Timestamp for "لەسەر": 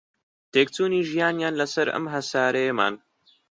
1.61-1.87